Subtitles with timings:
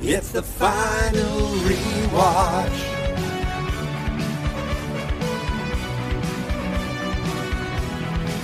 [0.00, 2.78] It's the final rewatch.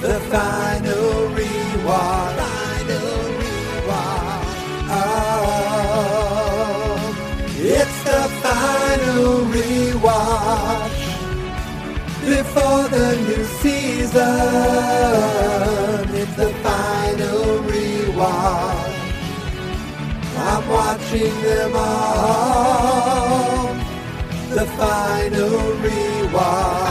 [0.00, 2.36] The final rewatch.
[2.36, 4.48] Final rewatch.
[4.97, 5.55] Oh,
[7.56, 11.00] it's the final rewatch.
[12.27, 14.22] Before the new season,
[16.14, 18.73] it's the final rewatch.
[20.47, 23.05] I'm watching them all.
[24.50, 25.50] The final
[25.82, 26.84] rewatch.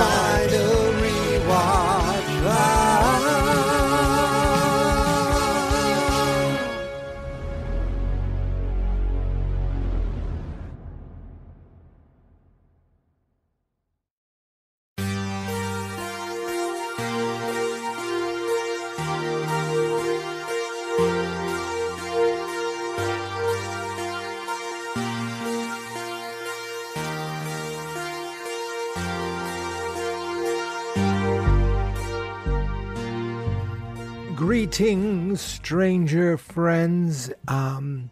[34.64, 37.30] Greetings, stranger friends.
[37.50, 38.10] Um,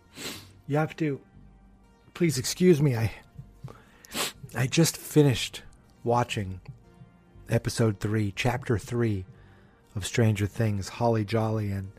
[0.67, 1.21] you have to
[2.13, 2.93] please excuse me.
[2.93, 3.13] I
[4.53, 5.63] I just finished
[6.03, 6.59] watching
[7.47, 9.23] episode three, chapter three
[9.95, 11.93] of Stranger Things, Holly Jolly, and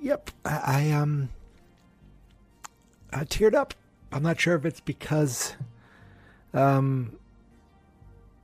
[0.00, 1.30] yep, I, I um
[3.12, 3.74] I teared up.
[4.12, 5.56] I'm not sure if it's because
[6.54, 7.18] um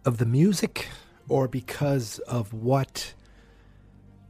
[0.05, 0.89] of the music
[1.29, 3.15] or because of what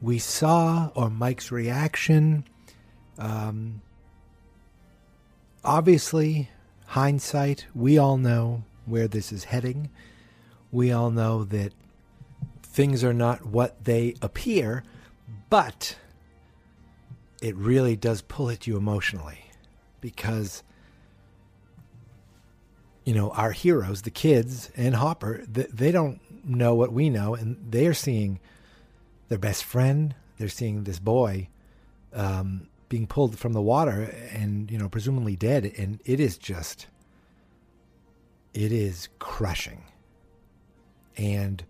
[0.01, 2.45] we saw or Mike's reaction.
[3.19, 3.81] Um,
[5.65, 6.51] obviously,
[6.87, 9.91] hindsight, we all know where this is heading.
[10.71, 11.73] We all know that
[12.63, 14.83] things are not what they appear,
[15.49, 15.97] but
[17.41, 19.51] it really does pull at you emotionally
[20.01, 20.63] because
[23.05, 27.57] you know our heroes the kids and hopper they don't know what we know and
[27.71, 28.41] they're seeing
[29.35, 30.15] their best friend.
[30.39, 31.49] They're seeing this boy
[32.13, 35.73] um, being pulled from the water and, you know, presumably dead.
[35.77, 36.87] And it is just,
[38.53, 39.83] it is crushing.
[41.17, 41.65] And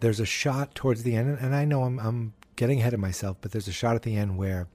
[0.00, 3.36] there's a shot towards the end, and I know I'm, I'm getting ahead of myself,
[3.42, 4.66] but there's a shot at the end where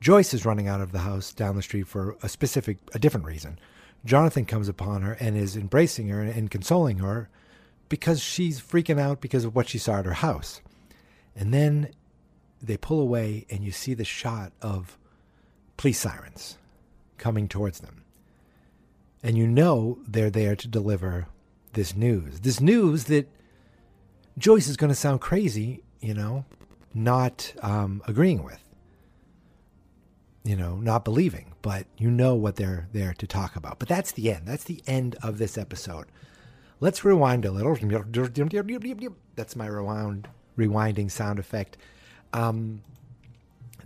[0.00, 3.26] Joyce is running out of the house down the street for a specific, a different
[3.26, 3.56] reason.
[4.04, 7.28] Jonathan comes upon her and is embracing her and consoling her
[7.88, 10.60] because she's freaking out because of what she saw at her house.
[11.34, 11.90] And then
[12.60, 14.98] they pull away, and you see the shot of
[15.76, 16.58] police sirens
[17.18, 18.04] coming towards them.
[19.22, 21.26] And you know they're there to deliver
[21.72, 22.40] this news.
[22.40, 23.28] This news that
[24.38, 26.44] Joyce is going to sound crazy, you know,
[26.94, 28.62] not um, agreeing with,
[30.44, 33.78] you know, not believing, but you know what they're there to talk about.
[33.78, 34.46] But that's the end.
[34.46, 36.06] That's the end of this episode.
[36.80, 37.76] Let's rewind a little.
[39.36, 41.76] That's my rewound rewinding sound effect.
[42.32, 42.82] Um,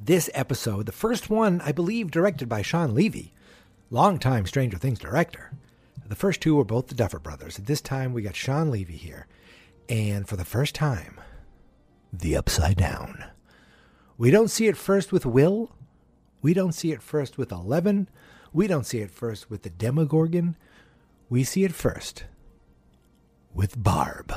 [0.01, 3.33] this episode, the first one, I believe, directed by Shawn Levy,
[3.91, 5.51] longtime Stranger Things director.
[6.09, 7.59] The first two were both the Duffer brothers.
[7.59, 9.27] At this time, we got Shawn Levy here.
[9.89, 11.21] And for the first time,
[12.13, 13.25] the Upside Down.
[14.19, 15.73] We don't see it first with Will.
[16.43, 18.09] We don't see it first with Eleven.
[18.53, 20.57] We don't see it first with the Demogorgon.
[21.29, 22.25] We see it first
[23.53, 24.33] with Barb.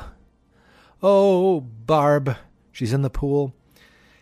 [1.02, 2.36] Oh, Barb.
[2.72, 3.54] She's in the pool.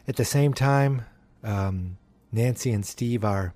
[0.08, 1.04] At the same time,
[1.44, 1.98] um,
[2.32, 3.54] Nancy and Steve are.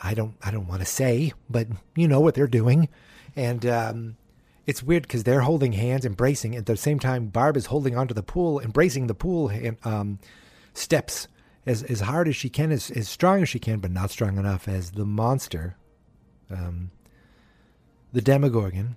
[0.00, 0.34] I don't.
[0.42, 2.88] I don't want to say, but you know what they're doing,
[3.34, 4.16] and um,
[4.66, 6.54] it's weird because they're holding hands, embracing.
[6.54, 10.18] At the same time, Barb is holding onto the pool, embracing the pool and, um,
[10.74, 11.28] steps
[11.64, 14.36] as as hard as she can, as as strong as she can, but not strong
[14.36, 15.76] enough as the monster,
[16.50, 16.90] um,
[18.12, 18.96] the Demogorgon,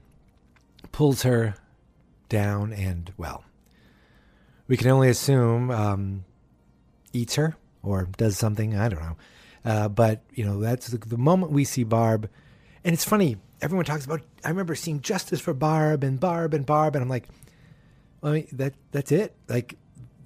[0.92, 1.56] pulls her
[2.30, 3.44] down, and well,
[4.68, 6.26] we can only assume um,
[7.14, 8.76] eats her or does something.
[8.76, 9.18] I don't know.
[9.66, 12.30] Uh, but you know, that's the, the, moment we see Barb,
[12.84, 13.38] and it's funny.
[13.62, 14.22] Everyone talks about.
[14.46, 17.28] I remember seeing justice for Barb and Barb and Barb, and I'm like,
[18.22, 19.36] well, that that's it.
[19.50, 19.76] Like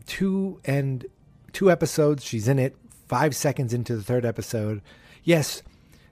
[0.05, 1.05] two and
[1.51, 2.23] two episodes.
[2.23, 2.75] She's in it.
[3.07, 4.81] Five seconds into the third episode,
[5.23, 5.61] yes,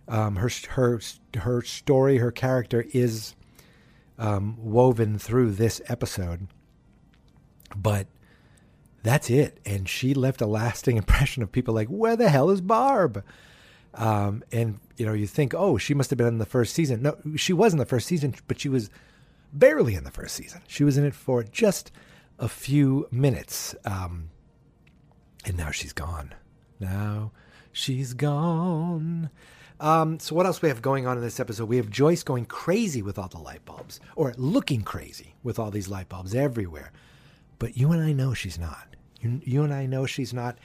[0.07, 0.99] um, her her
[1.37, 3.35] her story, her character is
[4.21, 6.47] um, woven through this episode,
[7.75, 8.07] but
[9.01, 9.59] that's it.
[9.65, 13.25] And she left a lasting impression of people like, where the hell is Barb?
[13.95, 17.01] Um, and you know, you think, oh, she must have been in the first season.
[17.01, 18.91] No, she was in the first season, but she was
[19.51, 20.61] barely in the first season.
[20.67, 21.91] She was in it for just
[22.37, 23.75] a few minutes.
[23.85, 24.29] Um,
[25.45, 26.35] and now she's gone.
[26.79, 27.31] Now
[27.71, 29.31] she's gone.
[29.81, 31.67] Um, so what else we have going on in this episode?
[31.67, 35.71] We have Joyce going crazy with all the light bulbs, or looking crazy with all
[35.71, 36.91] these light bulbs everywhere.
[37.57, 38.95] But you and I know she's not.
[39.21, 40.59] You, you and I know she's not.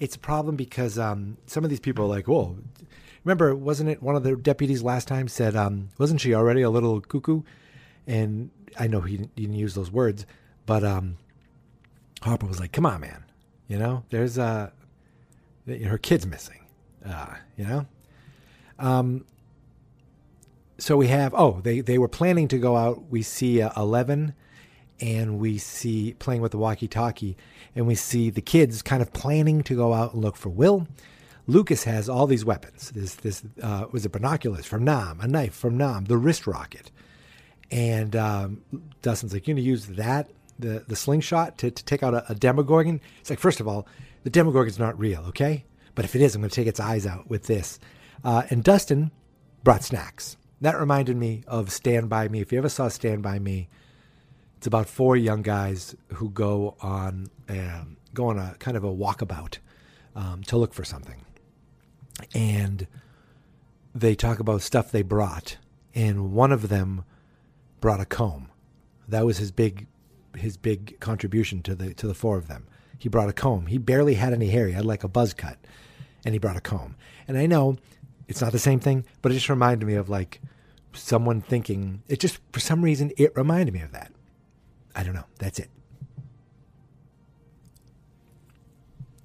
[0.00, 2.56] It's a problem because um, some of these people are like, "Whoa!"
[3.22, 6.70] Remember, wasn't it one of the deputies last time said, um, "Wasn't she already a
[6.70, 7.42] little cuckoo?"
[8.04, 10.26] And I know he didn't, use those words,
[10.66, 11.18] but um,
[12.22, 13.24] Hopper was like, "Come on, man.
[13.68, 14.70] You know, there's uh,
[15.68, 16.66] her kid's missing.
[17.04, 17.86] Uh, you know."
[18.78, 19.24] Um,
[20.78, 23.10] so we have oh they they were planning to go out.
[23.10, 24.34] We see uh, Eleven
[25.00, 27.36] and we see playing with the walkie-talkie,
[27.74, 30.86] and we see the kids kind of planning to go out and look for Will.
[31.46, 32.90] Lucas has all these weapons.
[32.90, 36.90] This this uh, was a binoculars from Nam, a knife from Nam, the wrist rocket,
[37.70, 38.62] and um,
[39.02, 42.34] Dustin's like, "You're gonna use that, the the slingshot, to, to take out a, a
[42.34, 43.86] Demogorgon." It's like, first of all,
[44.24, 45.64] the Demogorgon's not real, okay?
[45.94, 47.78] But if it is, I'm gonna take its eyes out with this.
[48.24, 49.10] Uh, and Dustin
[49.62, 50.36] brought snacks.
[50.60, 52.40] That reminded me of Stand by Me.
[52.40, 53.68] If you ever saw Stand by Me,
[54.56, 58.92] it's about four young guys who go on um, go on a kind of a
[58.92, 59.58] walkabout
[60.14, 61.24] um, to look for something,
[62.34, 62.86] and
[63.94, 65.58] they talk about stuff they brought,
[65.94, 67.04] and one of them
[67.80, 68.48] brought a comb.
[69.08, 69.86] That was his big
[70.36, 72.66] his big contribution to the to the four of them.
[72.98, 73.66] He brought a comb.
[73.66, 74.68] He barely had any hair.
[74.68, 75.58] He had like a buzz cut,
[76.24, 76.96] and he brought a comb.
[77.28, 77.76] And I know
[78.28, 80.40] it's not the same thing, but it just reminded me of like
[80.92, 82.02] someone thinking.
[82.08, 84.12] It just for some reason it reminded me of that.
[84.94, 85.26] I don't know.
[85.38, 85.70] That's it.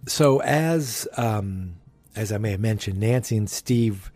[0.07, 1.75] So as um,
[2.15, 4.11] as I may have mentioned, Nancy and Steve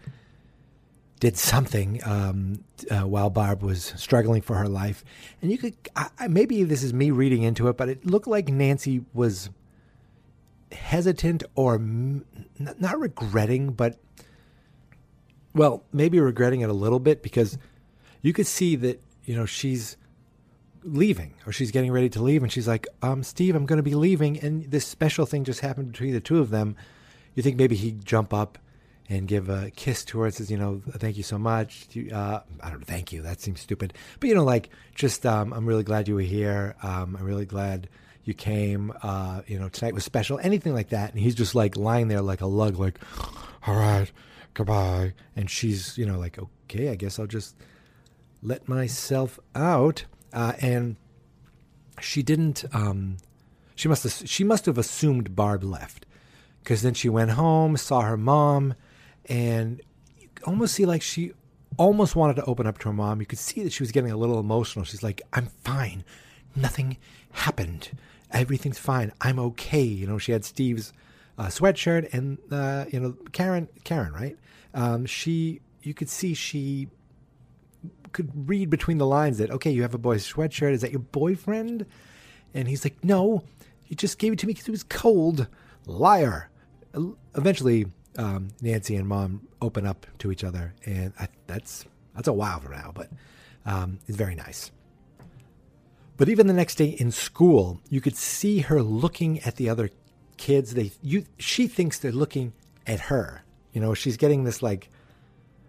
[1.20, 5.04] did something um, uh, while Barb was struggling for her life,
[5.42, 8.50] and you could I, maybe this is me reading into it, but it looked like
[8.50, 9.50] Nancy was
[10.72, 12.25] hesitant or m-
[12.80, 13.98] not regretting, but
[15.55, 17.57] well, maybe regretting it a little bit because
[18.21, 19.97] you could see that you know she's
[20.83, 23.83] leaving or she's getting ready to leave and she's like um steve i'm going to
[23.83, 24.39] be leaving.
[24.39, 26.75] And this special thing just happened between the two of them.
[27.33, 28.59] You think maybe he'd jump up
[29.09, 31.88] and give a kiss to her and says you know thank you so much.
[32.12, 33.93] Uh, i don't thank you that seems stupid.
[34.19, 36.75] But you know like just um, i'm really glad you were here.
[36.83, 37.88] Um, i'm really glad
[38.25, 38.91] you came.
[39.01, 41.12] Uh, you know tonight was special anything like that.
[41.12, 43.00] And he's just like lying there like a lug like
[43.65, 44.12] all right
[44.55, 47.55] goodbye and she's you know like okay i guess i'll just
[48.41, 50.97] let myself out uh, and
[52.01, 52.65] she didn't.
[52.74, 53.17] Um,
[53.75, 54.29] she must have.
[54.29, 56.05] She must have assumed Barb left,
[56.63, 58.75] because then she went home, saw her mom,
[59.25, 59.81] and
[60.43, 61.31] almost see like she
[61.77, 63.19] almost wanted to open up to her mom.
[63.19, 64.85] You could see that she was getting a little emotional.
[64.85, 66.03] She's like, "I'm fine.
[66.55, 66.97] Nothing
[67.31, 67.91] happened.
[68.31, 69.12] Everything's fine.
[69.21, 70.91] I'm okay." You know, she had Steve's
[71.38, 73.69] uh, sweatshirt, and uh, you know, Karen.
[73.83, 74.38] Karen, right?
[74.75, 75.62] Um, she.
[75.82, 76.88] You could see she
[78.12, 80.72] could read between the lines that okay, you have a boy's sweatshirt.
[80.72, 81.86] Is that your boyfriend?
[82.53, 83.44] And he's like, no,
[83.84, 85.48] he just gave it to me because it was cold.
[85.86, 86.50] Liar.
[87.36, 87.86] Eventually,
[88.17, 92.60] um, Nancy and Mom open up to each other, and I, that's That's a while
[92.60, 93.10] from now, but
[93.65, 94.72] um, it's very nice.
[96.17, 99.89] But even the next day in school, you could see her looking at the other
[100.38, 100.74] kids.
[100.74, 102.53] They you she thinks they're looking
[102.88, 103.44] at her.
[103.75, 104.89] You know, she's getting this like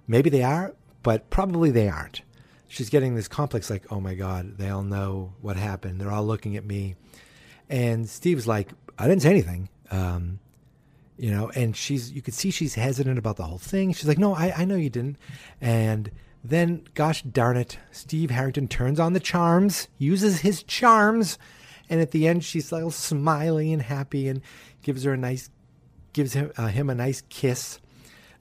[0.06, 2.22] maybe they are, but probably they aren't.
[2.68, 6.00] She's getting this complex like, "Oh my god, they all know what happened.
[6.00, 6.94] They're all looking at me."
[7.68, 10.38] And Steve's like, "I didn't say anything." Um,
[11.18, 13.92] you know, and she's you could see she's hesitant about the whole thing.
[13.92, 15.16] She's like, "No, I I know you didn't."
[15.60, 16.12] And
[16.44, 21.40] then, gosh darn it, Steve Harrington turns on the charms, uses his charms,
[21.90, 24.42] and at the end, she's like smiling and happy and
[24.82, 25.50] gives her a nice,
[26.12, 27.80] gives him, uh, him a nice kiss.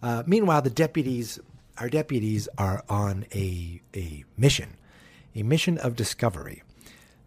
[0.05, 1.39] Uh, meanwhile, the deputies,
[1.77, 4.77] our deputies, are on a a mission,
[5.33, 6.61] a mission of discovery.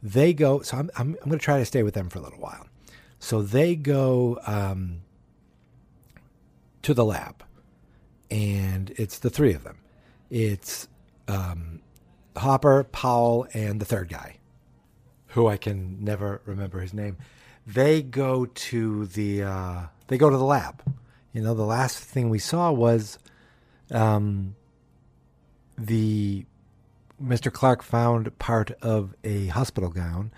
[0.03, 0.61] They go.
[0.63, 2.67] So I'm I'm, I'm going to try to stay with them for a little while.
[3.19, 5.01] So they go um,
[6.83, 7.43] to the lab,
[8.31, 9.79] and it's the three of them
[10.31, 10.89] it's
[11.27, 11.81] um,
[12.37, 14.37] Hopper, Powell, and the third guy,
[15.29, 17.17] who I can never remember his name.
[17.67, 20.83] They go to the uh, they go to the lab.
[21.33, 23.19] You know, the last thing we saw was
[23.91, 24.57] um,
[25.77, 26.45] the
[27.23, 27.53] Mr.
[27.53, 30.31] Clark found part of a hospital gown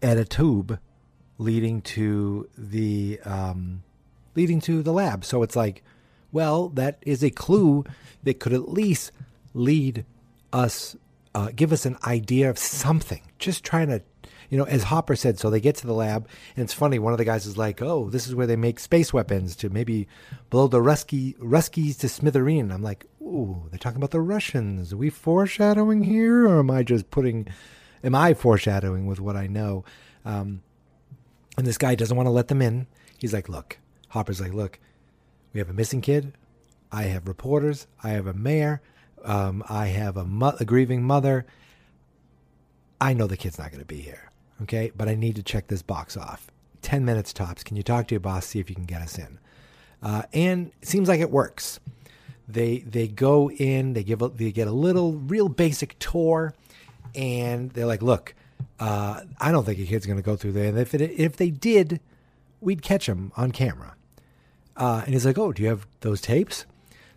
[0.00, 0.78] at a tube
[1.38, 3.82] leading to the um,
[4.34, 5.24] leading to the lab.
[5.24, 5.82] So it's like
[6.32, 7.84] well, that is a clue
[8.22, 9.12] that could at least
[9.52, 10.06] lead
[10.52, 10.96] us,
[11.34, 13.20] uh, give us an idea of something.
[13.38, 14.02] Just trying to,
[14.52, 16.98] you know, as Hopper said, so they get to the lab, and it's funny.
[16.98, 19.70] One of the guys is like, "Oh, this is where they make space weapons to
[19.70, 20.06] maybe
[20.50, 24.92] blow the Rusky Ruskies to smithereen." I'm like, "Ooh, they're talking about the Russians.
[24.92, 27.48] Are we foreshadowing here, or am I just putting?
[28.04, 29.86] Am I foreshadowing with what I know?"
[30.22, 30.60] Um,
[31.56, 32.88] and this guy doesn't want to let them in.
[33.16, 33.78] He's like, "Look."
[34.10, 34.78] Hopper's like, "Look."
[35.54, 36.36] We have a missing kid.
[36.92, 37.86] I have reporters.
[38.04, 38.82] I have a mayor.
[39.24, 41.46] Um, I have a, mo- a grieving mother.
[43.00, 44.31] I know the kid's not going to be here.
[44.62, 44.92] Okay.
[44.96, 46.50] But I need to check this box off.
[46.82, 47.62] 10 minutes tops.
[47.62, 49.38] Can you talk to your boss, see if you can get us in?
[50.02, 51.78] Uh, and it seems like it works.
[52.48, 56.54] They they go in, they give a, they get a little real basic tour,
[57.14, 58.34] and they're like, "Look,
[58.80, 60.66] uh, I don't think a kid's going to go through there.
[60.66, 62.00] And if it, if they did,
[62.60, 63.94] we'd catch them on camera."
[64.76, 66.66] Uh, and he's like, "Oh, do you have those tapes?"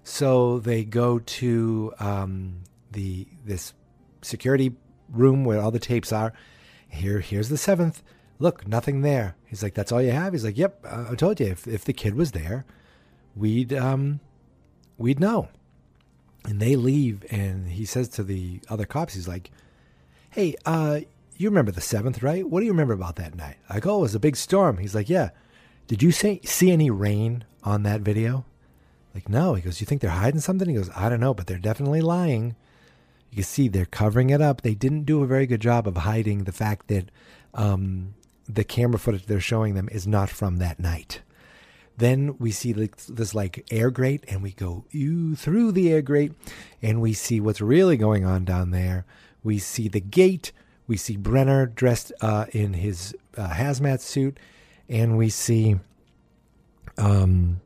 [0.04, 2.62] So they go to um,
[2.92, 3.74] the this
[4.22, 4.74] security
[5.10, 6.34] room where all the tapes are.
[6.96, 8.02] Here, here's the seventh.
[8.40, 9.36] Look, nothing there.
[9.46, 11.48] He's like, "That's all you have." He's like, "Yep, uh, I told you.
[11.48, 12.66] If if the kid was there,
[13.36, 14.20] we'd um,
[14.98, 15.50] we'd know."
[16.44, 19.52] And they leave, and he says to the other cops, "He's like,
[20.30, 21.00] hey, uh,
[21.38, 22.48] you remember the seventh, right?
[22.48, 24.78] What do you remember about that night?" I go, "Oh, it was a big storm."
[24.78, 25.30] He's like, "Yeah."
[25.88, 28.46] Did you say, see any rain on that video?
[29.14, 29.54] Like, no.
[29.54, 30.68] He goes, You think they're hiding something?
[30.68, 32.56] He goes, I don't know, but they're definitely lying.
[33.36, 34.62] You can see they're covering it up.
[34.62, 37.12] They didn't do a very good job of hiding the fact that
[37.54, 38.14] um,
[38.48, 41.20] the camera footage they're showing them is not from that night.
[41.98, 46.32] Then we see this like air grate, and we go ew, through the air grate,
[46.82, 49.04] and we see what's really going on down there.
[49.44, 50.54] We see the gate.
[50.88, 54.40] We see Brenner dressed uh, in his uh, hazmat suit
[54.88, 55.76] and we see
[56.98, 57.60] um,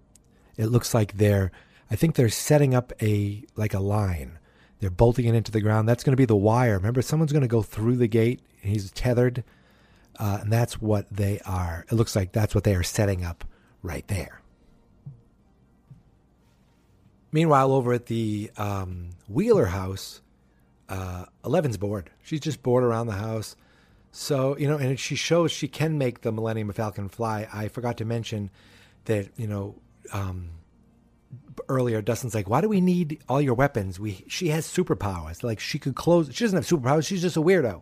[0.58, 1.52] it looks like they're
[1.92, 4.39] I think they're setting up a like a line.
[4.80, 5.90] They're bolting it into the ground.
[5.90, 6.78] That's going to be the wire.
[6.78, 8.42] Remember, someone's going to go through the gate.
[8.62, 9.44] And he's tethered,
[10.20, 11.86] uh, and that's what they are.
[11.90, 13.46] It looks like that's what they are setting up
[13.82, 14.42] right there.
[17.32, 20.22] Meanwhile, over at the um, Wheeler house,
[20.90, 22.10] uh, Eleven's bored.
[22.24, 23.56] She's just bored around the house.
[24.12, 27.48] So, you know, and she shows she can make the Millennium Falcon fly.
[27.54, 28.50] I forgot to mention
[29.06, 29.76] that, you know,
[30.12, 30.50] um,
[31.68, 34.00] earlier Dustin's like, why do we need all your weapons?
[34.00, 35.44] We she has superpowers.
[35.44, 37.82] Like she could close she doesn't have superpowers, she's just a weirdo.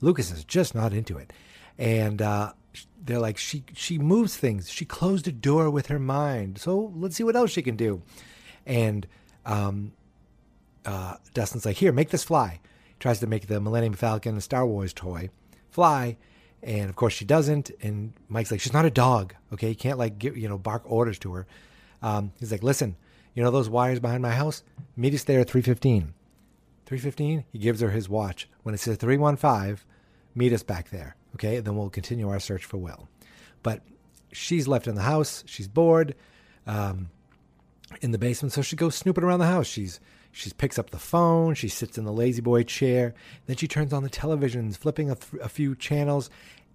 [0.00, 1.32] Lucas is just not into it.
[1.78, 2.52] And uh,
[3.02, 4.70] they're like, she she moves things.
[4.70, 6.58] She closed a door with her mind.
[6.58, 8.02] So let's see what else she can do.
[8.66, 9.06] And
[9.46, 9.92] um,
[10.84, 12.60] uh, Dustin's like, here, make this fly.
[13.00, 15.30] Tries to make the Millennium Falcon a Star Wars toy
[15.70, 16.16] fly.
[16.62, 17.70] And of course she doesn't.
[17.80, 19.34] And Mike's like, she's not a dog.
[19.52, 19.70] Okay.
[19.70, 21.46] You can't like you know, bark orders to her.
[22.02, 22.96] Um, he's like, listen,
[23.34, 24.62] you know those wires behind my house?
[24.96, 26.14] Meet us there at 315.
[26.86, 28.48] 315, he gives her his watch.
[28.64, 29.78] When it says 315,
[30.34, 31.16] meet us back there.
[31.36, 31.56] Okay.
[31.56, 33.08] And then we'll continue our search for Will.
[33.62, 33.82] But
[34.32, 35.44] she's left in the house.
[35.46, 36.14] She's bored.
[36.66, 37.08] Um,
[38.00, 38.52] in the basement.
[38.52, 39.66] So she goes snooping around the house.
[39.66, 41.54] She's she picks up the phone.
[41.54, 43.14] She sits in the La-Z-Boy chair.
[43.46, 46.30] Then she turns on the television, flipping a, th- a few channels,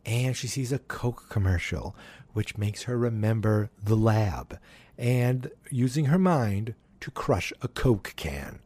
[0.05, 1.95] and she sees a Coke commercial,
[2.33, 4.59] which makes her remember the lab
[4.97, 8.59] and using her mind to crush a Coke can,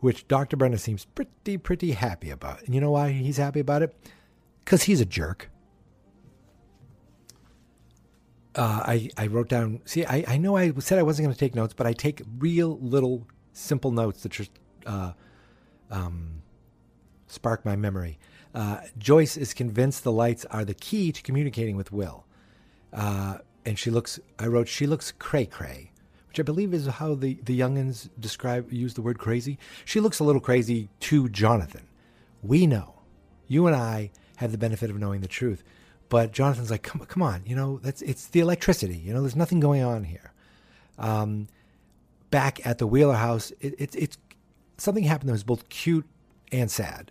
[0.00, 0.56] which Dr.
[0.56, 2.62] Brenner seems pretty, pretty happy about.
[2.62, 3.94] And you know why he's happy about it?
[4.64, 5.50] Because he's a jerk.
[8.54, 11.38] Uh, I, I wrote down, see, I, I know I said I wasn't going to
[11.38, 14.52] take notes, but I take real little simple notes that just
[14.86, 15.12] uh,
[15.90, 16.42] um,
[17.26, 18.18] spark my memory.
[18.54, 22.24] Uh, Joyce is convinced the lights are the key to communicating with Will.
[23.64, 25.92] And she looks, I wrote, she looks cray cray,
[26.28, 29.58] which I believe is how the, the youngins describe, use the word crazy.
[29.84, 31.88] She looks a little crazy to Jonathan.
[32.42, 33.00] We know,
[33.46, 35.64] you and I have the benefit of knowing the truth.
[36.10, 38.96] But Jonathan's like, come, come on, you know, that's it's the electricity.
[38.98, 40.32] You know, there's nothing going on here.
[40.98, 41.48] Um,
[42.30, 44.18] back at the Wheeler house, it, it, it's
[44.76, 46.06] something happened that was both cute
[46.52, 47.10] and sad.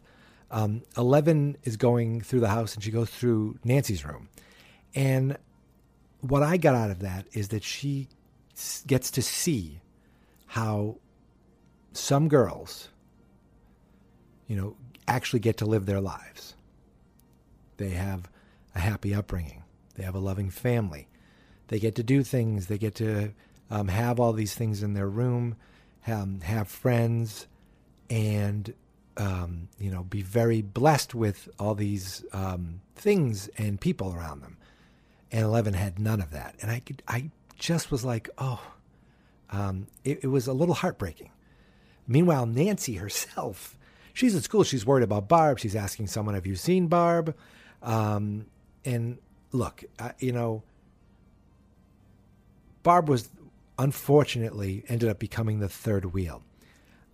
[0.51, 4.29] Um, Eleven is going through the house and she goes through Nancy's room.
[4.93, 5.37] And
[6.23, 8.07] what I got out of that is that she
[8.87, 9.81] gets to see
[10.47, 10.97] how
[11.91, 12.87] some girls,
[14.47, 14.75] you know,
[15.07, 16.55] actually get to live their lives.
[17.77, 18.29] They have
[18.73, 19.63] a happy upbringing,
[19.95, 21.07] they have a loving family,
[21.67, 23.33] they get to do things, they get to
[23.69, 25.57] um, have all these things in their room,
[26.01, 27.47] have, have friends,
[28.09, 28.73] and
[29.17, 34.57] um, you know, be very blessed with all these um, things and people around them.
[35.33, 38.61] And Eleven had none of that, and I could, I just was like, oh,
[39.49, 41.31] um, it, it was a little heartbreaking.
[42.07, 43.75] Meanwhile, Nancy herself,
[44.13, 44.63] she's at school.
[44.63, 45.57] She's worried about Barb.
[45.57, 47.35] She's asking someone, "Have you seen Barb?"
[47.81, 48.45] Um,
[48.85, 49.17] and
[49.51, 49.83] look,
[50.19, 50.61] you know,
[52.83, 53.29] Barb was
[53.79, 56.43] unfortunately ended up becoming the third wheel.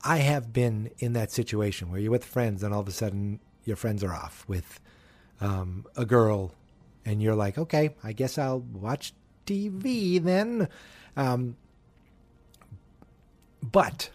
[0.04, 3.40] I have been in that situation where you're with friends and all of a sudden
[3.64, 4.80] your friends are off with
[5.40, 6.54] um, a girl
[7.10, 9.14] and you're like, okay, I guess I'll watch
[9.46, 10.68] TV then.
[11.18, 11.58] Um,
[13.62, 14.10] but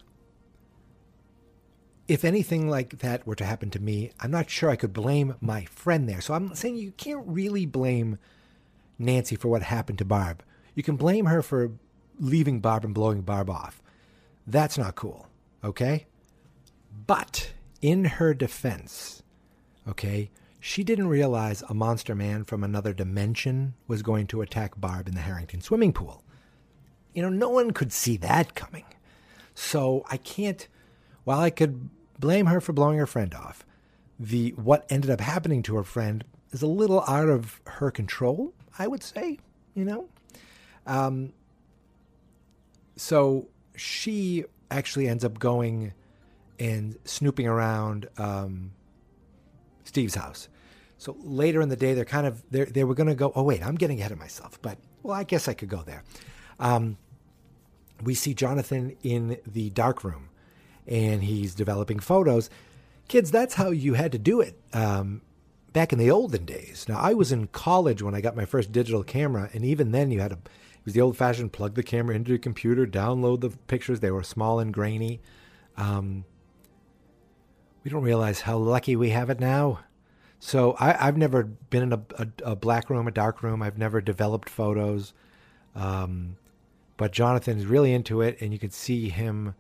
[2.07, 5.35] if anything like that were to happen to me, I'm not sure I could blame
[5.41, 6.21] my friend there.
[6.21, 8.19] So I'm saying you can't really blame
[8.99, 10.43] Nancy for what happened to Barb.
[10.75, 11.73] You can blame her for
[12.19, 13.83] leaving Barb and blowing Barb off.
[14.47, 15.29] That's not cool
[15.65, 16.07] okay?
[17.07, 19.23] But in her defense,
[19.89, 20.31] okay,
[20.67, 25.15] she didn't realize a monster man from another dimension was going to attack Barb in
[25.15, 26.25] the Harrington swimming pool.
[27.13, 28.87] You know, no one could see that coming.
[29.55, 30.67] So I can't,
[31.25, 33.67] while I could blame her for blowing her friend off,
[34.19, 38.55] the what ended up happening to her friend is a little out of her control,
[38.79, 39.41] I would say,
[39.75, 40.09] you know?
[40.87, 41.35] Um,
[42.97, 45.93] so she actually ends up going
[46.59, 48.73] and snooping around um,
[49.85, 50.49] Steve's house.
[51.05, 53.31] So later in the day, they're kind of they they were going to go.
[53.35, 54.59] Oh wait, I'm getting ahead of myself.
[54.63, 56.03] But well, I guess I could go there.
[56.59, 56.97] Um,
[58.03, 60.31] we see Jonathan in the dark room,
[60.87, 62.49] and he's developing photos.
[63.07, 65.21] Kids, that's how you had to do it um,
[65.75, 66.87] back in the olden days.
[66.89, 70.11] Now I was in college when I got my first digital camera, and even then
[70.11, 73.43] you had to it was the old fashioned plug the camera into your computer, download
[73.43, 74.01] the pictures.
[74.01, 75.21] They were small and grainy.
[75.77, 76.25] Um,
[77.83, 79.81] we don't realize how lucky we have it now.
[80.41, 83.63] So I, have never been in a, a, a, black room, a dark room.
[83.63, 85.15] I've never developed photos.
[85.75, 86.37] Um,
[86.97, 89.55] but Jonathan is really into it, and you can see him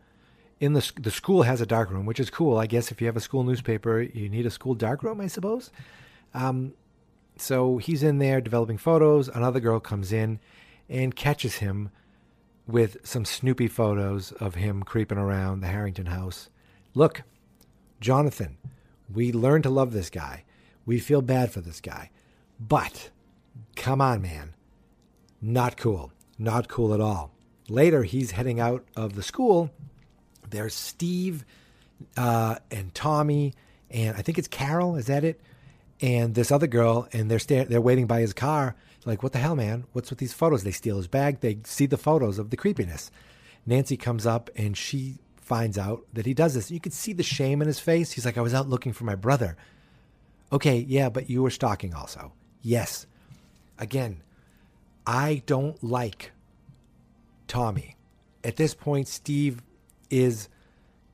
[0.60, 2.58] in the the school has a dark room, which is cool.
[2.58, 5.26] I guess if you have a school newspaper, you need a school dark room, I
[5.26, 5.70] suppose.
[6.32, 6.74] Um,
[7.36, 9.28] so he's in there developing photos.
[9.28, 10.38] Another girl comes in
[10.88, 11.90] and catches him
[12.66, 16.48] with some snoopy photos of him creeping around the Harrington house.
[16.94, 17.22] Look,
[18.00, 18.56] Jonathan,
[19.12, 20.44] we learned to love this guy.
[20.86, 22.10] We feel bad for this guy.
[22.60, 23.10] But
[23.76, 24.54] come on, man.
[25.40, 26.12] Not cool.
[26.38, 27.32] Not cool at all.
[27.68, 29.70] Later, he's heading out of the school.
[30.50, 31.44] There's Steve
[32.16, 33.54] uh, and Tommy,
[33.90, 34.96] and I think it's Carol.
[34.96, 35.40] Is that it?
[36.00, 38.74] And this other girl, and they're sta- they're waiting by his car
[39.06, 39.84] like, what the hell, man?
[39.92, 40.64] What's with these photos?
[40.64, 41.40] They steal his bag.
[41.40, 43.10] They see the photos of the creepiness.
[43.66, 46.70] Nancy comes up and she finds out that he does this.
[46.70, 48.12] You can see the shame in his face.
[48.12, 49.56] He's like, I was out looking for my brother.
[50.54, 52.32] Okay, yeah, but you were stalking also.
[52.62, 53.06] Yes.
[53.78, 54.22] Again,
[55.06, 56.30] I don't like
[57.48, 57.96] Tommy.
[58.44, 59.62] At this point, Steve
[60.10, 60.48] is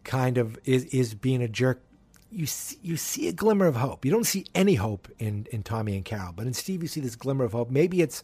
[0.05, 1.83] kind of is is being a jerk
[2.31, 4.05] you see, you see a glimmer of hope.
[4.05, 7.01] You don't see any hope in, in Tommy and Carol, but in Steve, you see
[7.01, 7.71] this glimmer of hope.
[7.71, 8.23] Maybe it's,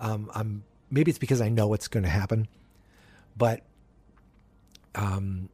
[0.00, 2.46] um, I'm, maybe it's because I know what's going to happen,
[3.36, 3.62] but,
[4.94, 5.48] um,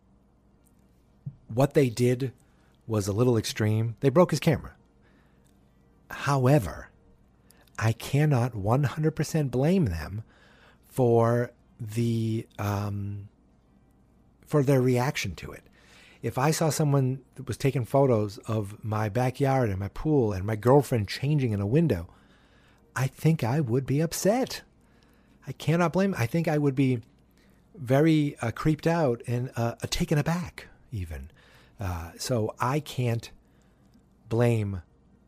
[1.46, 2.32] what they did
[2.86, 3.96] was a little extreme.
[4.00, 4.72] They broke his camera.
[6.10, 6.90] However,
[7.78, 10.22] I cannot 100% blame them
[10.88, 13.28] for the, um,
[14.46, 15.62] for their reaction to it
[16.22, 20.44] if I saw someone that was taking photos of my backyard and my pool and
[20.44, 22.08] my girlfriend changing in a window,
[22.96, 24.62] I think I would be upset.
[25.46, 26.14] I cannot blame.
[26.18, 27.00] I think I would be
[27.76, 31.30] very uh, creeped out and uh, taken aback, even.
[31.78, 33.30] Uh, so I can't
[34.28, 34.82] blame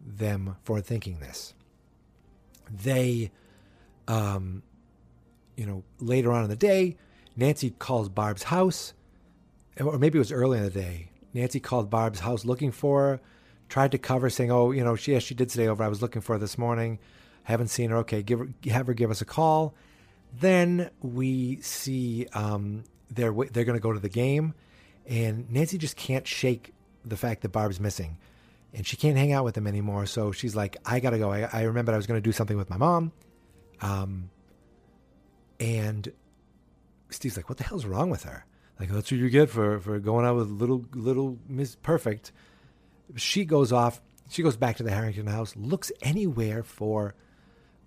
[0.04, 1.54] them for thinking this.
[2.70, 3.30] They,
[4.08, 4.62] um,
[5.56, 6.96] you know, later on in the day,
[7.36, 8.92] Nancy calls Barb's house,
[9.78, 11.10] or maybe it was early in the day.
[11.32, 13.20] Nancy called Barb's house looking for her,
[13.68, 15.82] tried to cover, saying, "Oh, you know, she yes, she did stay over.
[15.82, 16.98] I was looking for her this morning.
[17.44, 17.98] Haven't seen her.
[17.98, 19.74] Okay, give her, have her give us a call."
[20.38, 24.54] Then we see um, they're they're going to go to the game,
[25.06, 26.72] and Nancy just can't shake
[27.04, 28.18] the fact that Barb's missing,
[28.72, 30.06] and she can't hang out with him anymore.
[30.06, 32.70] So she's like, "I gotta go." I, I remembered I was to do something with
[32.70, 33.12] my mom,
[33.80, 34.30] um,
[35.58, 36.12] and
[37.10, 38.46] Steve's like, "What the hell's wrong with her?"
[38.78, 42.32] Like that's what you get for for going out with little little Miss Perfect.
[43.16, 44.00] She goes off.
[44.30, 45.54] She goes back to the Harrington house.
[45.56, 47.16] Looks anywhere for,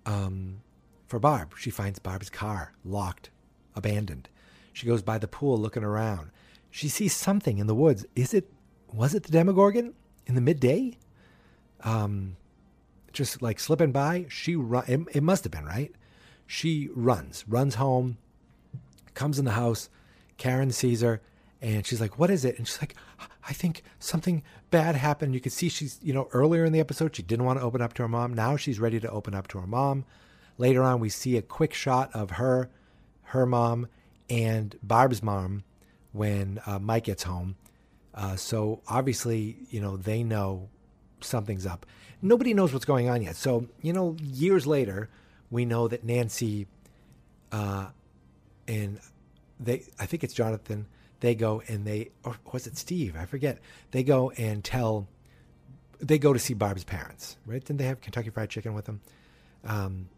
[0.04, 0.60] um,
[1.06, 1.54] for Barb.
[1.56, 3.30] She finds Barb's car locked,
[3.74, 4.28] abandoned.
[4.74, 6.30] She goes by the pool looking around.
[6.70, 8.04] She sees something in the woods.
[8.14, 8.52] Is it
[8.92, 9.94] was it the Demogorgon
[10.26, 10.96] in the midday?
[11.82, 12.36] Um,
[13.12, 14.26] just like slipping by.
[14.28, 14.84] She run.
[14.86, 15.92] It, it must have been right.
[16.46, 18.18] She runs, runs home,
[19.14, 19.88] comes in the house.
[20.36, 21.22] Karen sees her,
[21.62, 22.94] and she's like, "What is it?" And she's like,
[23.48, 27.16] "I think something bad happened." You can see she's, you know, earlier in the episode
[27.16, 28.34] she didn't want to open up to her mom.
[28.34, 30.04] Now she's ready to open up to her mom.
[30.58, 32.70] Later on, we see a quick shot of her,
[33.22, 33.88] her mom,
[34.30, 35.64] and Barb's mom
[36.12, 37.56] when uh, Mike gets home.
[38.14, 40.68] Uh, so obviously, you know, they know
[41.20, 41.84] something's up.
[42.22, 43.36] Nobody knows what's going on yet.
[43.36, 45.08] So, you know, years later,
[45.50, 46.66] we know that Nancy
[47.52, 47.86] uh,
[48.66, 48.98] and
[49.60, 50.86] they, I think it's Jonathan,
[51.20, 53.16] they go and they, or was it Steve?
[53.16, 53.58] I forget.
[53.90, 55.06] They go and tell,
[56.00, 57.64] they go to see Barb's parents, right?
[57.64, 59.00] Didn't they have Kentucky Fried Chicken with them?
[59.64, 60.08] Um,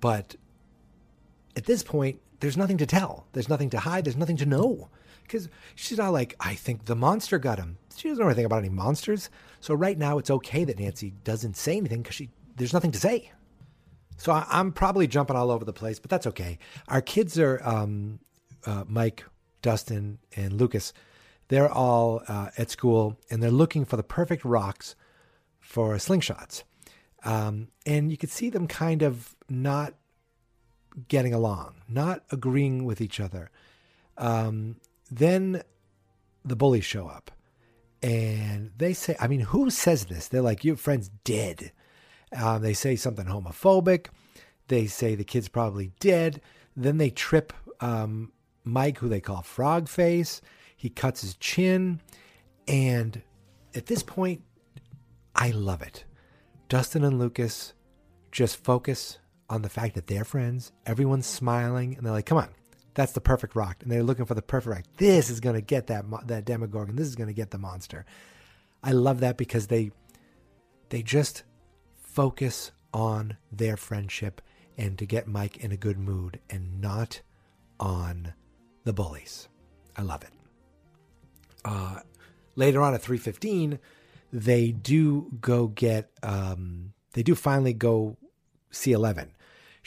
[0.00, 0.36] but
[1.56, 3.26] at this point, there's nothing to tell.
[3.32, 4.04] There's nothing to hide.
[4.04, 4.88] There's nothing to know.
[5.28, 7.78] Because she's not like, I think the monster got him.
[7.96, 9.30] She doesn't know anything about any monsters.
[9.60, 12.98] So right now, it's okay that Nancy doesn't say anything because she there's nothing to
[12.98, 13.30] say.
[14.16, 16.58] So I, am probably jumping all over the place, but that's okay.
[16.88, 18.18] Our kids are um,
[18.66, 19.24] uh, Mike,
[19.62, 20.92] Dustin, and Lucas.
[21.48, 24.96] They're all uh, at school and they're looking for the perfect rocks
[25.60, 26.64] for slingshots.
[27.24, 29.94] Um, and you could see them kind of not
[31.06, 33.50] getting along, not agreeing with each other.
[34.16, 34.76] Um,
[35.10, 35.62] then
[36.44, 37.30] the bullies show up
[38.02, 40.28] and they say, I mean, who says this?
[40.28, 41.72] They're like, your friend's dead.
[42.36, 44.06] Um, they say something homophobic.
[44.68, 46.40] They say the kid's probably dead.
[46.76, 48.32] Then they trip um,
[48.64, 50.40] Mike, who they call Frog Face.
[50.76, 52.00] He cuts his chin.
[52.68, 53.22] And
[53.74, 54.42] at this point,
[55.34, 56.04] I love it.
[56.68, 57.72] Dustin and Lucas
[58.30, 59.18] just focus
[59.48, 60.72] on the fact that they're friends.
[60.84, 62.48] Everyone's smiling, and they're like, "Come on,
[62.98, 64.84] that's the perfect rock." And they're looking for the perfect rock.
[64.96, 66.96] This is going to get that that Demogorgon.
[66.96, 68.04] This is going to get the monster.
[68.82, 69.92] I love that because they
[70.88, 71.44] they just
[71.96, 74.42] focus on their friendship
[74.76, 77.20] and to get Mike in a good mood, and not
[77.78, 78.34] on
[78.84, 79.48] the bullies.
[79.96, 80.30] I love it.
[81.64, 82.00] Uh,
[82.56, 83.78] later on at three fifteen,
[84.32, 86.10] they do go get.
[86.22, 88.16] Um, they do finally go
[88.70, 89.32] see Eleven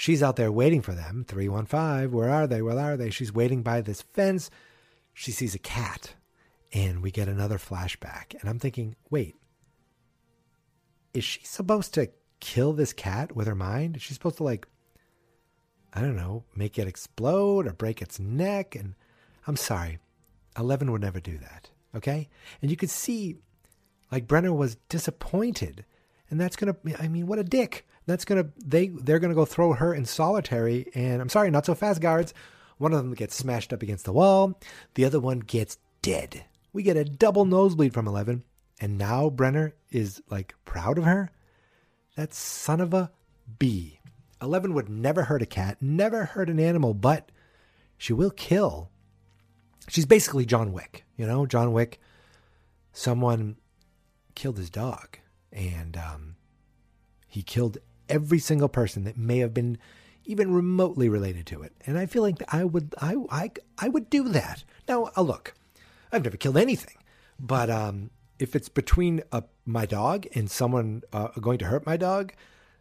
[0.02, 1.26] She's out there waiting for them.
[1.28, 2.64] 315, where are they?
[2.64, 3.12] Where are they?
[3.12, 4.50] She's waiting by this fence.
[5.14, 6.16] She sees a cat,
[6.74, 8.34] and we get another flashback.
[8.40, 9.36] And I'm thinking, wait,
[11.14, 12.10] is she supposed to
[12.40, 13.96] kill this cat with her mind?
[13.96, 14.68] Is she supposed to, like,
[15.94, 18.76] I don't know, make it explode or break its neck?
[18.76, 18.96] And
[19.46, 20.00] I'm sorry,
[20.58, 21.70] Eleven would never do that.
[21.96, 22.28] Okay?
[22.60, 23.36] And you could see,
[24.12, 25.86] like, Brenner was disappointed.
[26.32, 27.86] And that's going to, I mean, what a dick.
[28.06, 31.76] That's gonna they they're gonna go throw her in solitary, and I'm sorry, not so
[31.76, 32.34] fast, guards.
[32.78, 34.60] One of them gets smashed up against the wall,
[34.96, 36.46] the other one gets dead.
[36.74, 38.44] We get a double nosebleed from Eleven,
[38.80, 41.30] and now Brenner is like proud of her.
[42.16, 43.12] That son of a
[43.60, 44.00] bee.
[44.42, 47.32] Eleven would never hurt a cat, never hurt an animal, but
[47.98, 48.90] she will kill.
[49.88, 52.00] She's basically John Wick, you know, John Wick.
[52.94, 53.58] Someone
[54.34, 55.20] killed his dog,
[55.52, 56.36] and um,
[57.28, 57.78] he killed
[58.12, 59.78] every single person that may have been
[60.26, 61.74] even remotely related to it.
[61.86, 64.64] And I feel like I would I I, I would do that.
[64.88, 65.54] Now, uh, look,
[66.12, 66.98] I've never killed anything,
[67.40, 71.98] but um, if it's between uh, my dog and someone uh, going to hurt my
[71.98, 72.34] dog,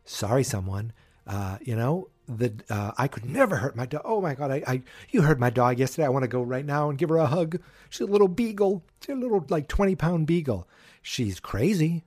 [0.05, 0.93] sorry, someone.
[1.27, 4.03] Uh, you know, the uh, I could never hurt my dog.
[4.05, 6.07] Oh my god, I, I you heard my dog yesterday.
[6.07, 7.61] I want to go right now and give her a hug.
[7.89, 8.83] She's a little beagle.
[9.01, 10.69] She's a little like twenty pound beagle.
[11.03, 12.05] She's crazy,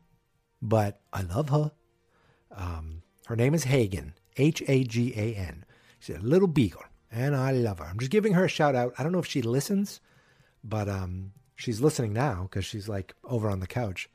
[0.62, 1.72] but I love her.
[2.56, 5.66] Um, her name is Hagan, H A G A N.
[6.00, 7.86] She's a little beagle, and I love her.
[7.86, 8.94] I'm just giving her a shout out.
[8.98, 10.02] I don't know if she listens,
[10.64, 14.10] but um, she's listening now because she's like over on the couch.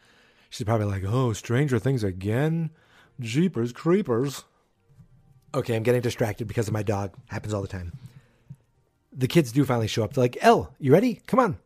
[0.51, 2.71] She's probably like, "Oh, Stranger Things again."
[3.21, 4.45] Jeepers creepers.
[5.55, 7.15] Okay, I'm getting distracted because of my dog.
[7.27, 7.93] Happens all the time.
[9.13, 10.13] The kids do finally show up.
[10.13, 11.21] They're like, Elle, you ready?
[11.27, 11.59] Come on.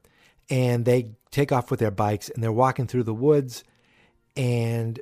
[0.49, 3.65] And they take off with their bikes and they're walking through the woods.
[4.37, 5.01] And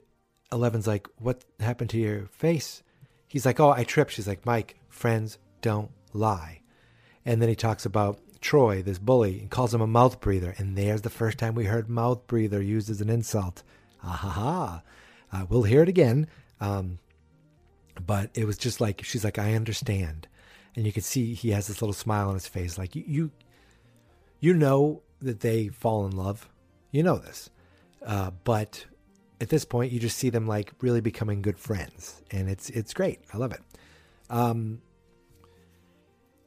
[0.52, 2.82] Eleven's like, What happened to your face?
[3.28, 4.12] He's like, Oh, I tripped.
[4.12, 6.60] She's like, Mike, friends don't lie.
[7.24, 10.54] And then he talks about Troy, this bully, and calls him a mouth breather.
[10.58, 13.62] And there's the first time we heard mouth breather used as an insult.
[14.02, 14.82] Ah ha ha.
[15.32, 16.26] Uh, we'll hear it again.
[16.60, 16.98] Um,
[18.06, 20.28] but it was just like she's like, I understand,
[20.74, 23.30] and you can see he has this little smile on his face, like you, you,
[24.40, 26.48] you know that they fall in love,
[26.90, 27.50] you know this,
[28.04, 28.86] uh, but
[29.40, 32.94] at this point, you just see them like really becoming good friends, and it's it's
[32.94, 33.20] great.
[33.32, 33.60] I love it.
[34.28, 34.82] Um,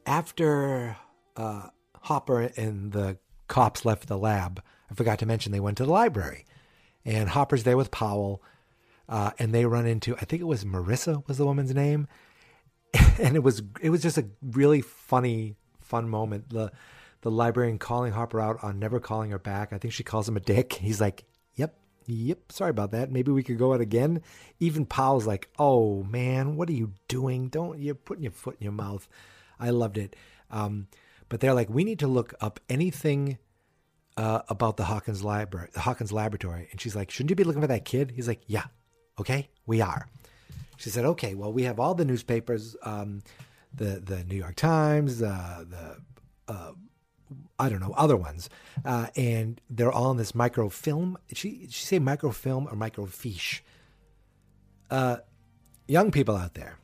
[0.06, 0.96] after
[1.36, 1.68] uh,
[2.02, 5.92] Hopper and the cops left the lab, I forgot to mention they went to the
[5.92, 6.44] library,
[7.04, 8.42] and Hopper's there with Powell
[9.08, 12.08] uh, and they run into I think it was Marissa was the woman's name,
[13.20, 16.50] and it was it was just a really funny fun moment.
[16.50, 16.72] The
[17.20, 19.72] the librarian calling Hopper out on never calling her back.
[19.72, 20.74] I think she calls him a dick.
[20.74, 21.24] He's like,
[22.06, 23.10] "Yep, sorry about that.
[23.10, 24.22] Maybe we could go out again."
[24.60, 27.48] Even Powell's like, "Oh man, what are you doing?
[27.48, 29.08] Don't you're putting your foot in your mouth."
[29.58, 30.16] I loved it.
[30.50, 30.88] Um,
[31.28, 33.38] but they're like, "We need to look up anything."
[34.16, 37.62] Uh, about the Hawkins library, the Hawkins laboratory, and she's like, "Shouldn't you be looking
[37.62, 38.66] for that kid?" He's like, "Yeah,
[39.18, 40.08] Okay, we are.
[40.76, 43.22] She said, okay, well, we have all the newspapers, um,
[43.72, 45.96] the the New York Times, uh, the
[46.52, 46.72] uh,
[47.58, 48.50] I don't know other ones,
[48.84, 51.18] uh, and they're all in this microfilm.
[51.32, 53.60] She she say microfilm or microfiche.
[54.90, 55.18] Uh,
[55.86, 56.78] young people out there,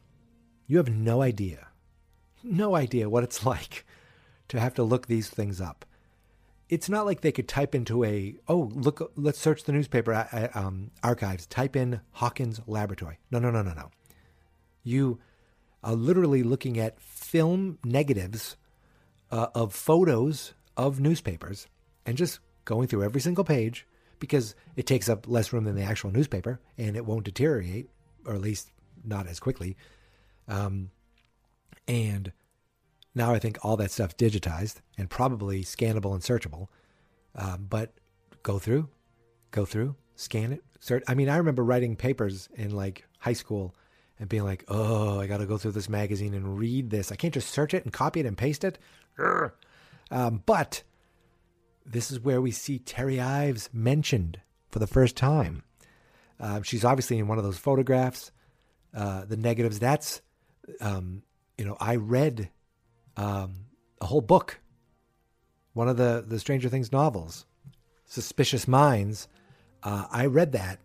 [0.67, 1.69] you have no idea,
[2.43, 3.85] no idea what it's like
[4.49, 5.85] to have to look these things up.
[6.69, 10.93] It's not like they could type into a oh look let's search the newspaper um,
[11.03, 11.47] archives.
[11.47, 13.19] Type in hawkins laboratory.
[13.31, 13.91] No no no no no.
[14.85, 15.19] You
[15.83, 18.57] are literally looking at film negatives
[19.31, 21.67] uh, of photos of newspapers
[22.07, 23.87] and just going through every single page
[24.19, 27.89] because it takes up less room than the actual newspaper and it won't deteriorate
[28.27, 28.71] or at least
[29.05, 29.77] not as quickly
[30.49, 30.91] um,
[31.89, 32.33] and
[33.15, 36.69] now I think all that stuff's digitized and probably scannable and searchable.
[37.35, 37.93] Um, but
[38.43, 38.89] go through,
[39.51, 41.03] go through, scan it, search.
[41.09, 43.75] I mean, I remember writing papers in like high school
[44.21, 47.11] and being like, oh, I got to go through this magazine and read this.
[47.11, 48.79] I can't just search it and copy it and paste it.
[50.11, 50.83] Um, but
[51.87, 55.63] this is where we see Terry Ives mentioned for the first time.
[56.39, 58.31] Uh, she's obviously in one of those photographs.
[58.95, 60.21] Uh, the negatives, that's,
[60.81, 61.23] um,
[61.57, 62.51] you know, I read
[63.17, 63.67] um,
[64.01, 64.61] a whole book,
[65.73, 67.47] one of the the Stranger Things novels,
[68.07, 69.29] Suspicious Minds.
[69.83, 70.79] Uh, I read that,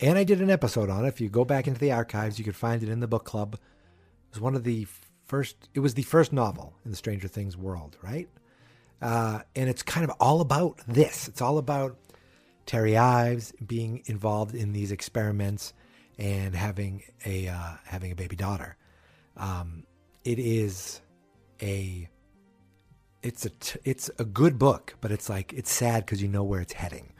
[0.00, 1.08] and I did an episode on it.
[1.08, 3.54] If you go back into the archives, you could find it in the book club.
[3.54, 4.86] It was one of the
[5.26, 5.68] first.
[5.74, 8.28] It was the first novel in the Stranger Things world, right?
[9.02, 11.28] Uh, and it's kind of all about this.
[11.28, 11.98] It's all about
[12.66, 15.72] Terry Ives being involved in these experiments
[16.18, 18.76] and having a uh, having a baby daughter.
[19.36, 19.84] Um,
[20.24, 21.00] it is
[21.62, 22.08] a
[23.22, 26.44] it's a t- it's a good book, but it's like it's sad because you know
[26.44, 27.12] where it's heading.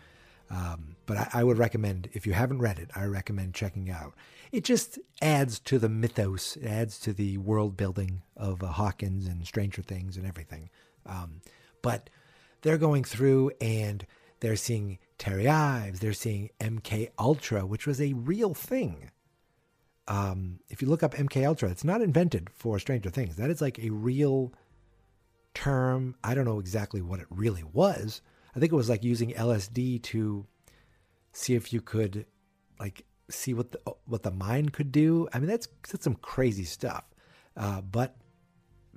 [0.51, 4.15] Um, but I, I, would recommend if you haven't read it, I recommend checking out.
[4.53, 9.27] It just adds to the mythos, it adds to the world building of uh, Hawkins
[9.27, 10.71] and Stranger Things and everything.
[11.05, 11.41] Um,
[11.83, 12.11] but
[12.63, 14.07] they're going through and
[14.39, 19.11] they're seeing Terry Ives, they're seeing MK Ultra, which was a real thing.
[20.07, 23.35] Um, if you look up MK Ultra, it's not invented for Stranger Things.
[23.35, 24.53] That is like a real
[25.55, 26.15] term.
[26.23, 28.23] I don't know exactly what it really was.
[28.55, 30.47] I think it was like using LSD to
[31.33, 32.27] see if you could
[32.79, 35.29] like see what the what the mind could do.
[35.33, 37.05] I mean, that's that's some crazy stuff,
[37.57, 38.17] uh, but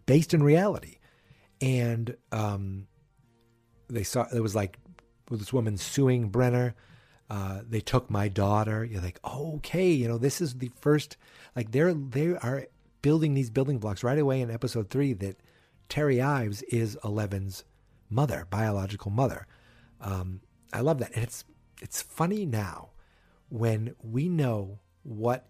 [0.05, 0.97] based in reality.
[1.61, 2.87] And um,
[3.89, 4.77] they saw it was like
[5.29, 6.75] this woman suing Brenner
[7.33, 8.83] uh, they took my daughter.
[8.83, 11.17] You're like, okay, you know, this is the first.
[11.55, 12.67] Like they're they are
[13.01, 15.37] building these building blocks right away in episode three that
[15.89, 17.63] Terry Ives is Eleven's
[18.09, 19.47] mother, biological mother.
[19.99, 20.41] Um,
[20.71, 21.43] I love that, and it's
[21.81, 22.89] it's funny now
[23.49, 25.47] when we know what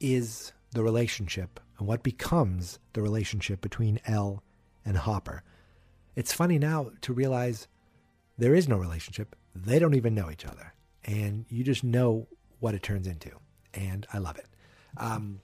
[0.00, 4.42] is the relationship and what becomes the relationship between Elle
[4.84, 5.42] and Hopper.
[6.16, 7.68] It's funny now to realize
[8.36, 9.36] there is no relationship.
[9.54, 10.74] They don't even know each other.
[11.04, 12.26] And you just know
[12.60, 13.30] what it turns into.
[13.74, 14.46] And I love it.
[14.96, 15.40] Um,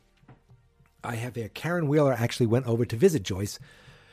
[1.02, 1.48] I have there.
[1.48, 3.58] Karen Wheeler actually went over to visit Joyce.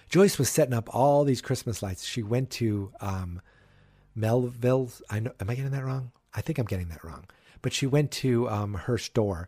[0.10, 2.04] Joyce was setting up all these Christmas lights.
[2.06, 3.42] She went to um,
[4.16, 5.02] Melville's.
[5.10, 5.34] I know.
[5.40, 6.12] Am I getting that wrong?
[6.34, 7.26] I think I'm getting that wrong.
[7.62, 9.48] But she went to um, her store,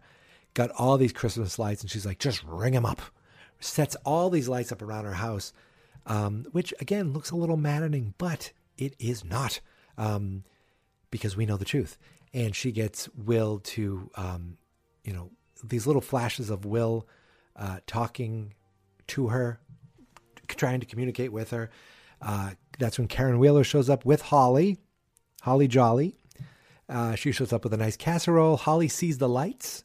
[0.53, 3.01] got all these Christmas lights, and she's like, just ring them up.
[3.59, 5.53] Sets all these lights up around her house,
[6.05, 9.61] um, which again looks a little maddening, but it is not
[9.97, 10.43] um,
[11.11, 11.97] because we know the truth.
[12.33, 14.57] And she gets Will to, um,
[15.03, 15.31] you know,
[15.63, 17.07] these little flashes of Will
[17.55, 18.53] uh, talking
[19.07, 19.59] to her,
[20.47, 21.69] trying to communicate with her.
[22.23, 24.77] Uh, that's when Karen Wheeler shows up with Holly,
[25.41, 26.15] Holly Jolly.
[26.89, 28.57] Uh, she shows up with a nice casserole.
[28.57, 29.83] Holly sees the lights,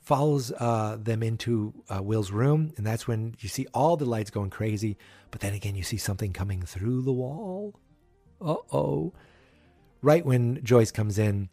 [0.00, 4.30] follows uh, them into uh, Will's room, and that's when you see all the lights
[4.30, 4.96] going crazy.
[5.30, 7.78] But then again, you see something coming through the wall.
[8.40, 9.12] Uh oh.
[10.02, 11.48] Right when Joyce comes in,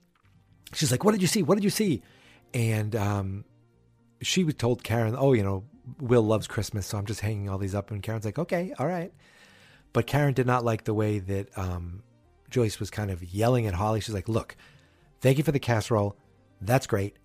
[0.73, 1.43] she's like, What did you see?
[1.43, 2.03] What did you see?
[2.53, 3.45] And um,
[4.21, 5.63] she told Karen, Oh, you know,
[5.99, 7.89] Will loves Christmas, so I'm just hanging all these up.
[7.91, 9.11] And Karen's like, Okay, all right.
[9.93, 12.03] But Karen did not like the way that um,
[12.49, 14.01] Joyce was kind of yelling at Holly.
[14.01, 14.55] She's like, Look,
[15.21, 16.17] thank you for the casserole.
[16.61, 17.15] That's great.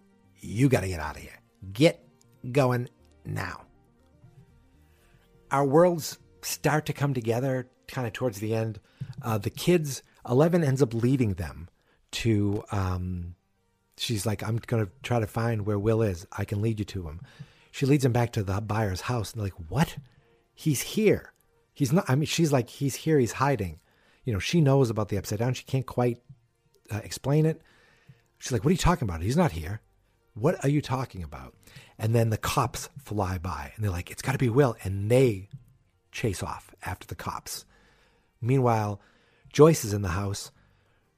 [0.41, 1.41] You got to get out of here.
[1.73, 2.07] Get
[2.53, 2.89] going
[3.25, 3.63] now.
[5.51, 8.81] Our worlds start to come together kind of towards the end.
[9.23, 11.69] Uh, the kids, Eleven ends up leading them
[12.11, 13.35] to, um,
[13.97, 16.27] she's like, I'm going to try to find where Will is.
[16.31, 17.21] I can lead you to him.
[17.71, 19.33] She leads him back to the Byers' house.
[19.33, 19.97] And they're like, What?
[20.55, 21.33] He's here.
[21.79, 23.21] He's not, I mean, she's like, He's here.
[23.21, 23.79] He's hiding.
[24.25, 25.55] You know, she knows about the upside down.
[25.55, 26.19] She can't quite
[26.91, 27.63] uh, explain it.
[28.39, 29.23] She's like, What are you talking about?
[29.23, 29.81] He's not here.
[30.35, 31.55] What are you talking about?
[31.97, 34.75] And then the cops fly by and they're like, It's got to be Will.
[34.83, 35.51] And they
[36.11, 37.65] chase off after the cops.
[38.41, 39.01] Meanwhile,
[39.53, 40.51] Joyce is in the house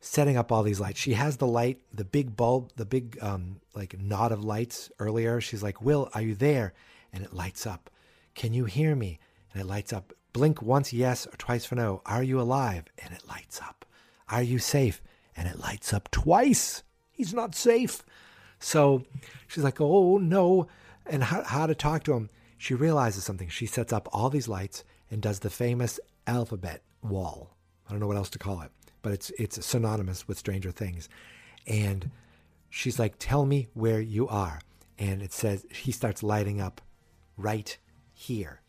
[0.01, 1.01] setting up all these lights.
[1.01, 5.41] She has the light, the big bulb, the big um, like knot of lights earlier.
[5.41, 6.75] She's like, Will, are you there?
[7.15, 7.89] And it lights up.
[8.35, 9.21] Can you hear me?
[9.55, 10.13] And it lights up.
[10.33, 12.03] Blink once yes or twice for no.
[12.07, 12.85] Are you alive?
[12.99, 13.85] And it lights up.
[14.29, 15.03] Are you safe?
[15.37, 16.83] And it lights up twice.
[17.11, 18.05] He's not safe.
[18.59, 19.05] So
[19.49, 20.69] she's like, oh no.
[21.07, 22.31] And how, how to talk to him.
[22.57, 23.49] She realizes something.
[23.49, 27.57] She sets up all these lights and does the famous alphabet wall.
[27.89, 28.71] I don't know what else to call it,
[29.03, 31.09] but it's it's synonymous with Stranger Things.
[31.67, 32.11] And
[32.69, 34.61] she's like, "Tell me where you are."
[34.99, 36.81] And it says he starts lighting up
[37.37, 37.77] right
[38.13, 38.61] here.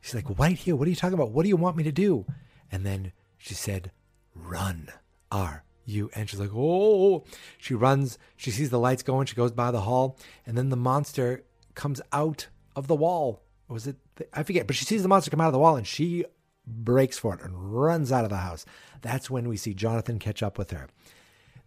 [0.00, 0.76] She's like, "Right here?
[0.76, 1.32] What are you talking about?
[1.32, 2.26] What do you want me to do?"
[2.70, 3.92] And then she said,
[4.34, 4.90] "Run."
[5.30, 7.24] R U and she's like, "Oh."
[7.58, 10.76] She runs, she sees the lights going, she goes by the hall, and then the
[10.76, 13.42] monster comes out of the wall.
[13.68, 13.96] Was it
[14.32, 16.24] I forget, but she sees the monster come out of the wall and she
[16.66, 18.64] breaks for it and runs out of the house.
[19.00, 20.88] That's when we see Jonathan catch up with her.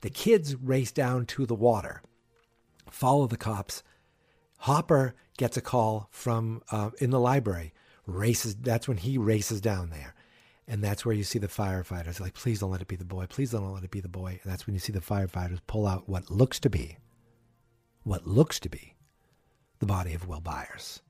[0.02, 2.02] The kids race down to the water,
[2.90, 3.84] follow the cops.
[4.60, 7.74] Hopper gets a call from uh, in the library.
[8.12, 8.56] Races.
[8.56, 10.14] That's when he races down there,
[10.68, 13.26] and that's where you see the firefighters like, "Please don't let it be the boy.
[13.28, 15.88] Please don't let it be the boy." And that's when you see the firefighters pull
[15.88, 16.98] out what looks to be,
[18.04, 18.96] what looks to be,
[19.80, 21.02] the body of Will Byers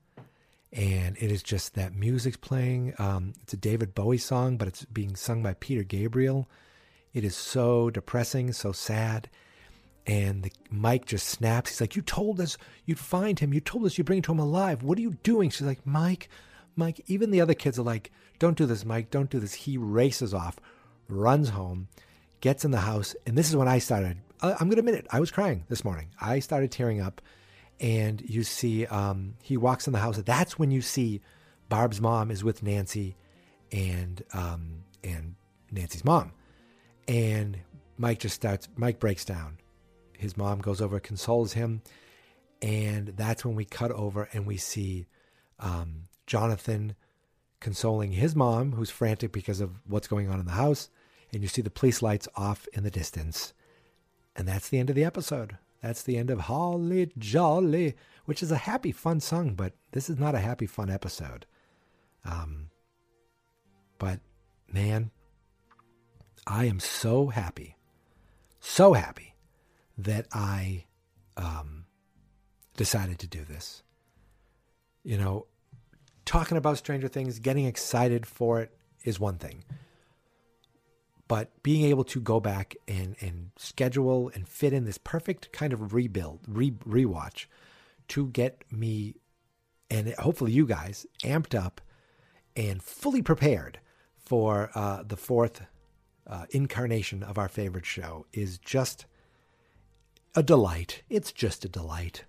[0.72, 2.94] and it is just that music's playing.
[2.98, 6.48] Um, it's a David Bowie song, but it's being sung by Peter Gabriel.
[7.12, 9.28] It is so depressing, so sad.
[10.06, 11.70] And the Mike just snaps.
[11.70, 13.52] He's like, "You told us you'd find him.
[13.52, 14.82] You told us you'd bring him to him alive.
[14.82, 16.28] What are you doing?" She's like, "Mike,
[16.76, 19.10] Mike." Even the other kids are like, "Don't do this, Mike.
[19.10, 20.56] Don't do this." He races off,
[21.08, 21.88] runs home,
[22.40, 24.18] gets in the house, and this is when I started.
[24.40, 25.06] I'm going to admit it.
[25.10, 26.08] I was crying this morning.
[26.20, 27.20] I started tearing up
[27.82, 30.16] and you see um, he walks in the house.
[30.18, 31.20] That's when you see
[31.68, 33.16] Barb's mom is with Nancy
[33.72, 35.34] and um, and
[35.70, 36.32] Nancy's mom,
[37.08, 37.58] and
[37.98, 38.68] Mike just starts.
[38.76, 39.58] Mike breaks down.
[40.16, 41.82] His mom goes over, consoles him,
[42.62, 45.06] and that's when we cut over and we see
[45.58, 46.94] um, Jonathan
[47.60, 50.88] consoling his mom, who's frantic because of what's going on in the house,
[51.30, 53.52] and you see the police lights off in the distance,
[54.34, 55.58] and that's the end of the episode.
[55.82, 60.18] That's the end of Holly Jolly, which is a happy, fun song, but this is
[60.18, 61.44] not a happy, fun episode.
[62.24, 62.70] Um,
[63.98, 64.20] but
[64.72, 65.10] man,
[66.46, 67.76] I am so happy,
[68.58, 69.34] so happy
[69.98, 70.86] that I
[71.36, 71.84] um,
[72.74, 73.82] decided to do this.
[75.04, 75.46] You know,
[76.24, 79.64] talking about Stranger Things, getting excited for it is one thing
[81.32, 85.72] but being able to go back and, and schedule and fit in this perfect kind
[85.72, 87.46] of rebuild, re, rewatch
[88.08, 89.14] to get me
[89.88, 91.80] and hopefully you guys amped up
[92.54, 93.80] and fully prepared
[94.18, 95.62] for uh, the fourth
[96.26, 99.06] uh, incarnation of our favorite show is just
[100.34, 101.02] a delight.
[101.08, 102.24] It's just a delight.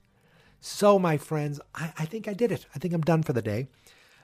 [0.66, 2.68] So, my friends, I, I think I did it.
[2.74, 3.68] I think I'm done for the day,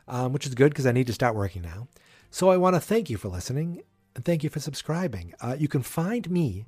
[0.07, 1.89] um, which is good because I need to start working now.
[2.31, 3.81] So, I want to thank you for listening
[4.15, 5.33] and thank you for subscribing.
[5.41, 6.65] Uh, you can find me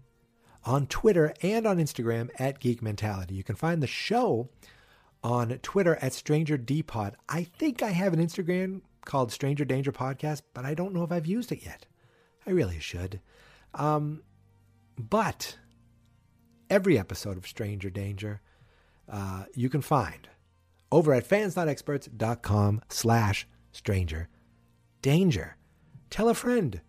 [0.66, 3.34] on Twitter and on Instagram at Geek Mentality.
[3.34, 4.50] You can find the show
[5.24, 7.14] on Twitter at Stranger Dpod.
[7.30, 11.14] I think I have an Instagram called Stranger Danger Podcast, but I don't know if
[11.14, 11.86] I've used it yet.
[12.46, 13.22] I really should.
[13.74, 14.24] Um,
[14.98, 15.60] but
[16.70, 18.42] every episode of Stranger Danger
[19.12, 20.30] uh, you can find
[20.92, 24.28] over at fansnotexperts.com slash stranger
[25.02, 25.58] danger.
[26.10, 26.82] Tell a friend.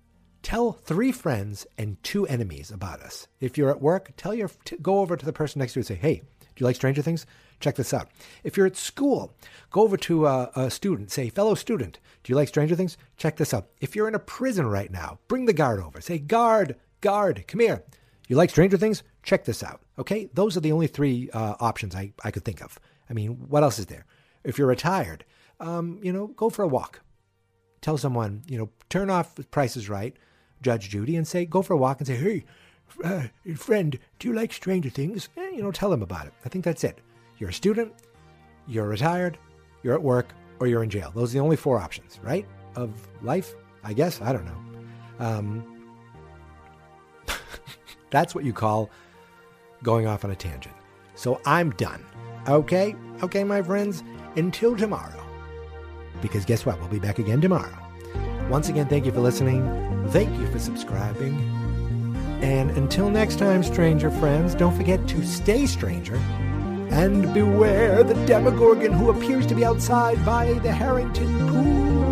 [0.43, 3.29] Tell three friends and two enemies about us.
[3.41, 5.81] If you're at work, tell your t- go over to the person next to you
[5.83, 7.27] and say, "Hey, do you like Stranger Things?
[7.61, 8.09] Check this out."
[8.43, 9.37] If you're at school,
[9.71, 12.97] go over to a, a student, say, "Fellow student, do you like Stranger Things?
[13.17, 16.01] Check this out." If you're in a prison right now, bring the guard over.
[16.01, 17.85] Say, "Guard, guard, come here.
[18.27, 19.05] You like Stranger Things?
[19.23, 22.63] Check this out." Okay, those are the only three uh, options I I could think
[22.63, 22.79] of.
[23.11, 24.07] I mean, what else is there?
[24.45, 25.25] If you're retired,
[25.61, 27.01] um, you know, go for a walk.
[27.81, 30.17] Tell someone, you know, turn off Price is Right
[30.63, 32.45] Judge Judy and say, go for a walk and say, hey,
[33.05, 33.25] uh,
[33.57, 35.29] friend, do you like Stranger Things?
[35.37, 36.33] Eh, you know, tell them about it.
[36.45, 36.99] I think that's it.
[37.39, 37.93] You're a student,
[38.67, 39.39] you're retired,
[39.83, 41.11] you're at work, or you're in jail.
[41.15, 42.47] Those are the only four options, right?
[42.77, 42.91] Of
[43.23, 44.21] life, I guess.
[44.21, 44.59] I don't know.
[45.19, 45.95] Um,
[48.11, 48.91] that's what you call
[49.83, 50.75] going off on a tangent.
[51.15, 52.05] So I'm done.
[52.49, 52.97] Okay?
[53.23, 54.03] Okay, my friends?
[54.37, 55.25] Until tomorrow.
[56.21, 56.79] Because guess what?
[56.81, 57.77] We'll be back again tomorrow.
[58.49, 59.63] Once again, thank you for listening.
[60.09, 61.35] Thank you for subscribing.
[62.43, 66.17] And until next time, stranger friends, don't forget to stay stranger.
[66.91, 72.12] And beware the Demogorgon who appears to be outside by the Harrington Pool.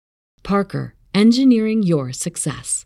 [0.43, 2.85] Parker, engineering your success.